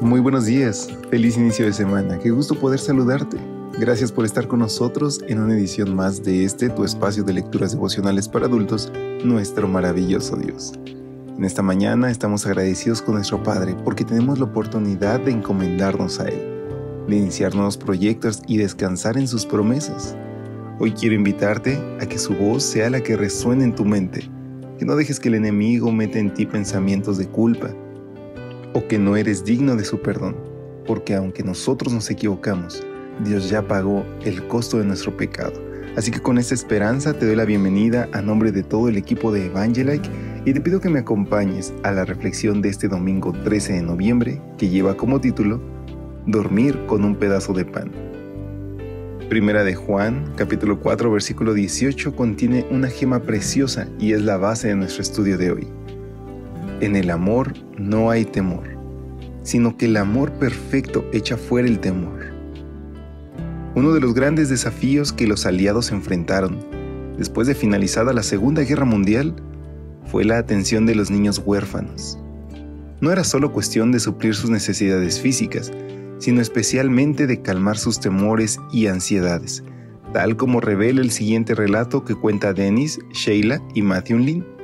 Muy 0.00 0.20
buenos 0.20 0.46
días, 0.46 0.88
feliz 1.10 1.36
inicio 1.36 1.66
de 1.66 1.74
semana, 1.74 2.18
qué 2.18 2.30
gusto 2.30 2.54
poder 2.54 2.78
saludarte. 2.78 3.36
Gracias 3.78 4.10
por 4.10 4.24
estar 4.24 4.48
con 4.48 4.60
nosotros 4.60 5.20
en 5.28 5.38
una 5.38 5.52
edición 5.52 5.94
más 5.94 6.24
de 6.24 6.46
este 6.46 6.70
tu 6.70 6.84
espacio 6.84 7.22
de 7.22 7.34
lecturas 7.34 7.72
devocionales 7.72 8.26
para 8.26 8.46
adultos, 8.46 8.90
nuestro 9.22 9.68
maravilloso 9.68 10.36
Dios. 10.36 10.72
En 11.36 11.44
esta 11.44 11.60
mañana 11.60 12.10
estamos 12.10 12.46
agradecidos 12.46 13.02
con 13.02 13.16
nuestro 13.16 13.42
Padre 13.42 13.76
porque 13.84 14.06
tenemos 14.06 14.38
la 14.38 14.46
oportunidad 14.46 15.20
de 15.20 15.32
encomendarnos 15.32 16.18
a 16.18 16.28
Él, 16.28 17.04
de 17.06 17.16
iniciar 17.16 17.54
nuevos 17.54 17.76
proyectos 17.76 18.40
y 18.46 18.56
descansar 18.56 19.18
en 19.18 19.28
sus 19.28 19.44
promesas. 19.44 20.16
Hoy 20.78 20.92
quiero 20.92 21.14
invitarte 21.14 21.78
a 22.00 22.06
que 22.06 22.18
su 22.18 22.34
voz 22.34 22.62
sea 22.62 22.88
la 22.88 23.02
que 23.02 23.16
resuene 23.16 23.64
en 23.64 23.74
tu 23.74 23.84
mente, 23.84 24.30
que 24.78 24.86
no 24.86 24.96
dejes 24.96 25.20
que 25.20 25.28
el 25.28 25.34
enemigo 25.34 25.92
meta 25.92 26.18
en 26.18 26.32
ti 26.32 26.46
pensamientos 26.46 27.18
de 27.18 27.28
culpa, 27.28 27.68
o 28.72 28.86
que 28.86 28.98
no 28.98 29.16
eres 29.16 29.44
digno 29.44 29.76
de 29.76 29.84
su 29.84 30.00
perdón, 30.00 30.36
porque 30.86 31.14
aunque 31.14 31.42
nosotros 31.42 31.92
nos 31.92 32.10
equivocamos, 32.10 32.82
Dios 33.24 33.50
ya 33.50 33.66
pagó 33.66 34.04
el 34.24 34.46
costo 34.48 34.78
de 34.78 34.84
nuestro 34.84 35.16
pecado. 35.16 35.52
Así 35.96 36.10
que 36.10 36.20
con 36.20 36.38
esta 36.38 36.54
esperanza 36.54 37.12
te 37.12 37.26
doy 37.26 37.36
la 37.36 37.44
bienvenida 37.44 38.08
a 38.12 38.22
nombre 38.22 38.52
de 38.52 38.62
todo 38.62 38.88
el 38.88 38.96
equipo 38.96 39.32
de 39.32 39.46
Evangelike 39.46 40.08
y 40.44 40.52
te 40.52 40.60
pido 40.60 40.80
que 40.80 40.88
me 40.88 41.00
acompañes 41.00 41.74
a 41.82 41.90
la 41.90 42.04
reflexión 42.04 42.62
de 42.62 42.68
este 42.68 42.88
domingo 42.88 43.32
13 43.32 43.74
de 43.74 43.82
noviembre 43.82 44.40
que 44.56 44.68
lleva 44.68 44.96
como 44.96 45.20
título 45.20 45.60
Dormir 46.26 46.78
con 46.86 47.04
un 47.04 47.16
pedazo 47.16 47.52
de 47.52 47.64
pan. 47.64 47.90
Primera 49.28 49.64
de 49.64 49.74
Juan, 49.74 50.32
capítulo 50.36 50.80
4, 50.80 51.10
versículo 51.10 51.54
18 51.54 52.14
contiene 52.14 52.66
una 52.70 52.88
gema 52.88 53.22
preciosa 53.22 53.88
y 53.98 54.12
es 54.12 54.22
la 54.22 54.36
base 54.36 54.68
de 54.68 54.76
nuestro 54.76 55.02
estudio 55.02 55.38
de 55.38 55.50
hoy. 55.52 55.79
En 56.80 56.96
el 56.96 57.10
amor 57.10 57.52
no 57.78 58.10
hay 58.10 58.24
temor, 58.24 58.64
sino 59.42 59.76
que 59.76 59.84
el 59.84 59.96
amor 59.98 60.32
perfecto 60.32 61.04
echa 61.12 61.36
fuera 61.36 61.68
el 61.68 61.78
temor. 61.78 62.20
Uno 63.74 63.92
de 63.92 64.00
los 64.00 64.14
grandes 64.14 64.48
desafíos 64.48 65.12
que 65.12 65.26
los 65.26 65.44
aliados 65.46 65.92
enfrentaron 65.92 66.58
después 67.18 67.46
de 67.46 67.54
finalizada 67.54 68.14
la 68.14 68.22
Segunda 68.22 68.62
Guerra 68.62 68.86
Mundial 68.86 69.36
fue 70.06 70.24
la 70.24 70.38
atención 70.38 70.86
de 70.86 70.94
los 70.94 71.10
niños 71.10 71.42
huérfanos. 71.44 72.18
No 73.02 73.12
era 73.12 73.24
solo 73.24 73.52
cuestión 73.52 73.92
de 73.92 74.00
suplir 74.00 74.34
sus 74.34 74.48
necesidades 74.48 75.20
físicas, 75.20 75.70
sino 76.18 76.40
especialmente 76.40 77.26
de 77.26 77.42
calmar 77.42 77.76
sus 77.76 78.00
temores 78.00 78.58
y 78.72 78.86
ansiedades, 78.86 79.62
tal 80.14 80.36
como 80.36 80.60
revela 80.60 81.02
el 81.02 81.10
siguiente 81.10 81.54
relato 81.54 82.04
que 82.06 82.14
cuenta 82.14 82.54
Dennis, 82.54 82.98
Sheila 83.12 83.60
y 83.74 83.82
Matthew 83.82 84.18
Lynn. 84.18 84.59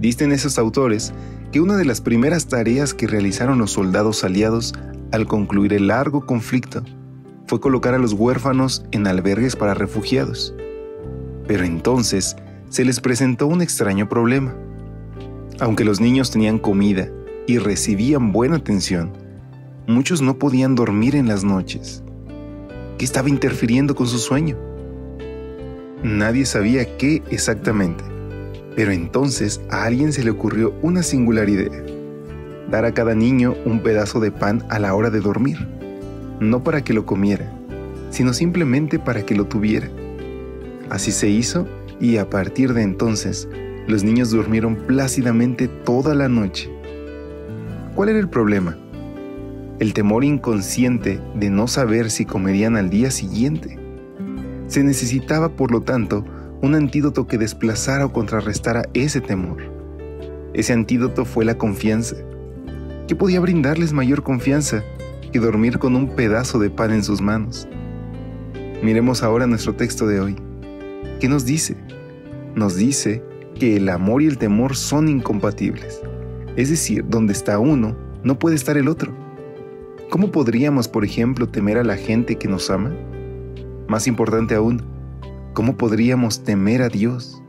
Dicen 0.00 0.32
esos 0.32 0.58
autores 0.58 1.12
que 1.52 1.60
una 1.60 1.76
de 1.76 1.84
las 1.84 2.00
primeras 2.00 2.46
tareas 2.46 2.94
que 2.94 3.06
realizaron 3.06 3.58
los 3.58 3.72
soldados 3.72 4.24
aliados 4.24 4.72
al 5.12 5.26
concluir 5.26 5.74
el 5.74 5.88
largo 5.88 6.24
conflicto 6.24 6.82
fue 7.46 7.60
colocar 7.60 7.92
a 7.92 7.98
los 7.98 8.14
huérfanos 8.14 8.82
en 8.92 9.06
albergues 9.06 9.56
para 9.56 9.74
refugiados. 9.74 10.54
Pero 11.46 11.64
entonces 11.64 12.36
se 12.70 12.84
les 12.84 13.00
presentó 13.00 13.46
un 13.46 13.60
extraño 13.60 14.08
problema. 14.08 14.54
Aunque 15.58 15.84
los 15.84 16.00
niños 16.00 16.30
tenían 16.30 16.58
comida 16.58 17.10
y 17.46 17.58
recibían 17.58 18.32
buena 18.32 18.56
atención, 18.56 19.12
muchos 19.86 20.22
no 20.22 20.38
podían 20.38 20.76
dormir 20.76 21.14
en 21.14 21.28
las 21.28 21.44
noches. 21.44 22.02
¿Qué 22.96 23.04
estaba 23.04 23.28
interfiriendo 23.28 23.94
con 23.94 24.06
su 24.06 24.18
sueño? 24.18 24.56
Nadie 26.02 26.46
sabía 26.46 26.96
qué 26.96 27.22
exactamente 27.30 28.19
pero 28.76 28.92
entonces 28.92 29.60
a 29.70 29.84
alguien 29.84 30.12
se 30.12 30.24
le 30.24 30.30
ocurrió 30.30 30.74
una 30.82 31.02
singular 31.02 31.48
idea. 31.48 31.82
Dar 32.70 32.84
a 32.84 32.92
cada 32.92 33.14
niño 33.14 33.54
un 33.64 33.82
pedazo 33.82 34.20
de 34.20 34.30
pan 34.30 34.64
a 34.68 34.78
la 34.78 34.94
hora 34.94 35.10
de 35.10 35.20
dormir. 35.20 35.58
No 36.38 36.62
para 36.62 36.82
que 36.82 36.94
lo 36.94 37.04
comiera, 37.04 37.52
sino 38.10 38.32
simplemente 38.32 38.98
para 38.98 39.26
que 39.26 39.34
lo 39.34 39.46
tuviera. 39.46 39.88
Así 40.88 41.12
se 41.12 41.28
hizo 41.28 41.66
y 42.00 42.16
a 42.16 42.30
partir 42.30 42.72
de 42.72 42.82
entonces 42.82 43.48
los 43.86 44.04
niños 44.04 44.30
durmieron 44.30 44.76
plácidamente 44.76 45.68
toda 45.68 46.14
la 46.14 46.28
noche. 46.28 46.70
¿Cuál 47.94 48.10
era 48.10 48.18
el 48.18 48.28
problema? 48.28 48.76
El 49.78 49.92
temor 49.92 50.24
inconsciente 50.24 51.20
de 51.34 51.50
no 51.50 51.66
saber 51.66 52.10
si 52.10 52.24
comerían 52.24 52.76
al 52.76 52.90
día 52.90 53.10
siguiente. 53.10 53.78
Se 54.68 54.84
necesitaba, 54.84 55.48
por 55.48 55.72
lo 55.72 55.80
tanto, 55.80 56.24
un 56.62 56.74
antídoto 56.74 57.26
que 57.26 57.38
desplazara 57.38 58.04
o 58.04 58.12
contrarrestara 58.12 58.82
ese 58.92 59.20
temor. 59.20 59.62
Ese 60.52 60.72
antídoto 60.72 61.24
fue 61.24 61.44
la 61.44 61.56
confianza. 61.56 62.16
¿Qué 63.08 63.16
podía 63.16 63.40
brindarles 63.40 63.92
mayor 63.92 64.22
confianza 64.22 64.84
que 65.32 65.38
dormir 65.38 65.78
con 65.78 65.96
un 65.96 66.14
pedazo 66.14 66.58
de 66.58 66.70
pan 66.70 66.92
en 66.92 67.02
sus 67.02 67.20
manos? 67.20 67.66
Miremos 68.82 69.22
ahora 69.22 69.46
nuestro 69.46 69.74
texto 69.74 70.06
de 70.06 70.20
hoy. 70.20 70.36
¿Qué 71.18 71.28
nos 71.28 71.44
dice? 71.44 71.76
Nos 72.54 72.76
dice 72.76 73.22
que 73.58 73.76
el 73.76 73.88
amor 73.88 74.22
y 74.22 74.26
el 74.26 74.38
temor 74.38 74.76
son 74.76 75.08
incompatibles. 75.08 76.00
Es 76.56 76.68
decir, 76.68 77.04
donde 77.08 77.32
está 77.32 77.58
uno, 77.58 77.96
no 78.22 78.38
puede 78.38 78.56
estar 78.56 78.76
el 78.76 78.88
otro. 78.88 79.12
¿Cómo 80.10 80.30
podríamos, 80.30 80.88
por 80.88 81.04
ejemplo, 81.04 81.48
temer 81.48 81.78
a 81.78 81.84
la 81.84 81.96
gente 81.96 82.36
que 82.36 82.48
nos 82.48 82.68
ama? 82.70 82.92
Más 83.86 84.06
importante 84.06 84.54
aún, 84.54 84.82
¿cómo 85.52 85.76
podríamos 85.76 86.44
temer 86.44 86.82
a 86.82 86.88
Dios? 86.88 87.42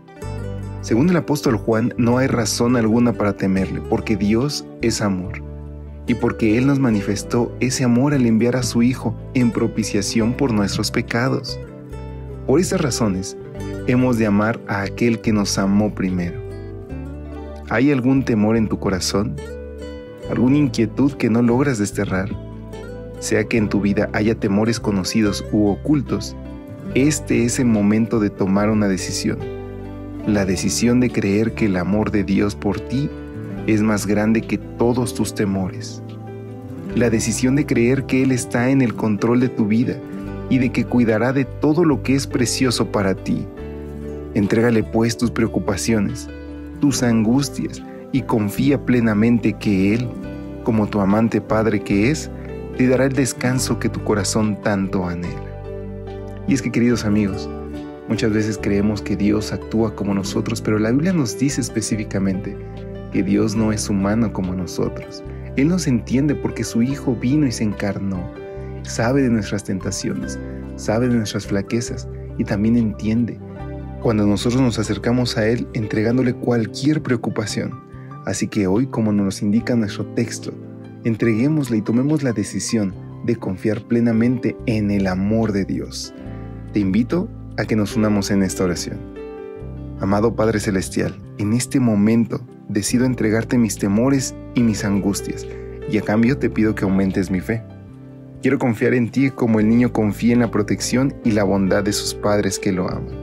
Según 0.81 1.09
el 1.09 1.17
apóstol 1.17 1.57
Juan, 1.57 1.93
no 1.97 2.17
hay 2.17 2.27
razón 2.27 2.75
alguna 2.75 3.13
para 3.13 3.33
temerle, 3.33 3.81
porque 3.81 4.15
Dios 4.15 4.65
es 4.81 5.01
amor, 5.01 5.43
y 6.07 6.15
porque 6.15 6.57
Él 6.57 6.65
nos 6.65 6.79
manifestó 6.79 7.55
ese 7.59 7.83
amor 7.83 8.13
al 8.13 8.25
enviar 8.25 8.55
a 8.55 8.63
su 8.63 8.81
Hijo 8.81 9.15
en 9.35 9.51
propiciación 9.51 10.33
por 10.33 10.51
nuestros 10.51 10.89
pecados. 10.89 11.59
Por 12.47 12.59
esas 12.59 12.81
razones, 12.81 13.37
hemos 13.87 14.17
de 14.17 14.25
amar 14.25 14.59
a 14.67 14.81
aquel 14.81 15.21
que 15.21 15.31
nos 15.31 15.57
amó 15.57 15.93
primero. 15.93 16.41
¿Hay 17.69 17.91
algún 17.91 18.25
temor 18.25 18.57
en 18.57 18.67
tu 18.67 18.79
corazón? 18.79 19.35
¿Alguna 20.29 20.57
inquietud 20.57 21.13
que 21.13 21.29
no 21.29 21.41
logras 21.41 21.77
desterrar? 21.77 22.29
Sea 23.19 23.43
que 23.43 23.57
en 23.57 23.69
tu 23.69 23.81
vida 23.81 24.09
haya 24.13 24.33
temores 24.33 24.79
conocidos 24.79 25.45
u 25.51 25.67
ocultos, 25.67 26.35
este 26.95 27.45
es 27.45 27.57
el 27.57 27.67
momento 27.67 28.19
de 28.19 28.29
tomar 28.29 28.69
una 28.69 28.89
decisión. 28.89 29.39
La 30.27 30.43
decisión 30.43 30.99
de 30.99 31.09
creer 31.09 31.53
que 31.53 31.67
el 31.67 31.77
amor 31.77 32.11
de 32.11 32.25
Dios 32.25 32.53
por 32.53 32.81
ti 32.81 33.09
es 33.65 33.81
más 33.81 34.05
grande 34.05 34.41
que 34.41 34.57
todos 34.57 35.13
tus 35.13 35.33
temores. 35.33 36.03
La 36.93 37.09
decisión 37.09 37.55
de 37.55 37.65
creer 37.65 38.03
que 38.07 38.23
Él 38.23 38.33
está 38.33 38.69
en 38.69 38.81
el 38.81 38.93
control 38.93 39.39
de 39.39 39.47
tu 39.47 39.67
vida 39.67 39.95
y 40.49 40.57
de 40.57 40.73
que 40.73 40.83
cuidará 40.83 41.31
de 41.31 41.45
todo 41.45 41.85
lo 41.85 42.03
que 42.03 42.13
es 42.13 42.27
precioso 42.27 42.91
para 42.91 43.15
ti. 43.15 43.47
Entrégale 44.33 44.83
pues 44.83 45.15
tus 45.15 45.31
preocupaciones, 45.31 46.27
tus 46.81 47.03
angustias 47.03 47.81
y 48.11 48.23
confía 48.23 48.85
plenamente 48.85 49.53
que 49.53 49.93
Él, 49.93 50.09
como 50.65 50.87
tu 50.87 50.99
amante 50.99 51.39
Padre 51.39 51.79
que 51.83 52.11
es, 52.11 52.29
te 52.77 52.85
dará 52.89 53.05
el 53.05 53.13
descanso 53.13 53.79
que 53.79 53.87
tu 53.87 54.03
corazón 54.03 54.59
tanto 54.61 55.05
anhela. 55.05 55.50
Y 56.47 56.53
es 56.53 56.61
que 56.61 56.71
queridos 56.71 57.05
amigos, 57.05 57.49
muchas 58.07 58.33
veces 58.33 58.59
creemos 58.61 59.01
que 59.01 59.15
Dios 59.15 59.53
actúa 59.53 59.95
como 59.95 60.13
nosotros, 60.13 60.61
pero 60.61 60.79
la 60.79 60.91
Biblia 60.91 61.13
nos 61.13 61.37
dice 61.37 61.61
específicamente 61.61 62.57
que 63.11 63.23
Dios 63.23 63.55
no 63.55 63.71
es 63.71 63.89
humano 63.89 64.33
como 64.33 64.53
nosotros. 64.53 65.23
Él 65.57 65.67
nos 65.67 65.87
entiende 65.87 66.35
porque 66.35 66.63
su 66.63 66.81
Hijo 66.81 67.15
vino 67.15 67.45
y 67.45 67.51
se 67.51 67.63
encarnó. 67.63 68.31
Sabe 68.83 69.21
de 69.21 69.29
nuestras 69.29 69.63
tentaciones, 69.63 70.39
sabe 70.75 71.07
de 71.07 71.15
nuestras 71.15 71.45
flaquezas 71.45 72.07
y 72.37 72.43
también 72.43 72.77
entiende 72.77 73.37
cuando 74.01 74.25
nosotros 74.25 74.61
nos 74.61 74.79
acercamos 74.79 75.37
a 75.37 75.47
Él 75.47 75.67
entregándole 75.73 76.33
cualquier 76.33 77.03
preocupación. 77.03 77.79
Así 78.25 78.47
que 78.47 78.65
hoy, 78.65 78.87
como 78.87 79.11
nos 79.11 79.41
indica 79.41 79.75
nuestro 79.75 80.05
texto, 80.13 80.51
entreguémosle 81.03 81.77
y 81.77 81.81
tomemos 81.81 82.23
la 82.23 82.33
decisión 82.33 82.93
de 83.25 83.35
confiar 83.35 83.81
plenamente 83.87 84.55
en 84.65 84.89
el 84.89 85.05
amor 85.05 85.51
de 85.51 85.65
Dios. 85.65 86.13
Te 86.73 86.79
invito 86.79 87.27
a 87.57 87.65
que 87.65 87.75
nos 87.75 87.97
unamos 87.97 88.31
en 88.31 88.43
esta 88.43 88.63
oración. 88.63 88.97
Amado 89.99 90.35
Padre 90.37 90.61
Celestial, 90.61 91.13
en 91.37 91.51
este 91.51 91.81
momento 91.81 92.39
decido 92.69 93.03
entregarte 93.03 93.57
mis 93.57 93.77
temores 93.77 94.33
y 94.55 94.63
mis 94.63 94.85
angustias, 94.85 95.45
y 95.91 95.97
a 95.97 96.01
cambio 96.01 96.37
te 96.37 96.49
pido 96.49 96.73
que 96.73 96.85
aumentes 96.85 97.29
mi 97.29 97.41
fe. 97.41 97.61
Quiero 98.41 98.57
confiar 98.57 98.93
en 98.93 99.11
ti 99.11 99.31
como 99.31 99.59
el 99.59 99.67
niño 99.67 99.91
confía 99.91 100.31
en 100.31 100.39
la 100.39 100.49
protección 100.49 101.13
y 101.25 101.31
la 101.31 101.43
bondad 101.43 101.83
de 101.83 101.91
sus 101.91 102.13
padres 102.13 102.57
que 102.57 102.71
lo 102.71 102.89
aman. 102.89 103.19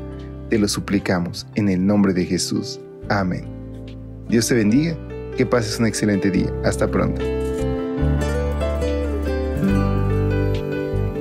Te 0.51 0.59
lo 0.59 0.69
suplicamos 0.69 1.47
en 1.55 1.71
el 1.71 1.87
nombre 1.87 2.13
de 2.13 2.27
Jesús. 2.27 2.79
Amén. 3.09 3.47
Dios 4.29 4.47
te 4.47 4.55
bendiga, 4.55 4.95
que 5.39 5.47
pases 5.47 5.81
un 5.81 5.87
excelente 5.87 6.31
día. 6.31 6.53
Hasta 6.65 6.87
pronto. 6.87 7.23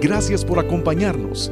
Gracias 0.02 0.44
por 0.44 0.60
acompañarnos. 0.60 1.52